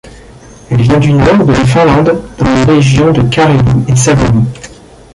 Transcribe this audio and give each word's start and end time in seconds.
Elle 0.71 0.81
vient 0.81 0.97
du 0.99 1.13
nord 1.13 1.45
de 1.45 1.51
la 1.51 1.63
Finlande, 1.63 2.23
dans 2.39 2.45
les 2.49 2.63
régions 2.65 3.11
de 3.11 3.21
Carélie 3.29 3.61
et 3.87 3.95
Savonie. 3.95 4.47